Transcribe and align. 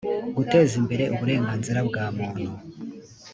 guteza 0.37 0.73
imbere 0.81 1.03
uburenganzira 1.15 1.79
bwa 1.87 2.05
muntu 2.15 2.49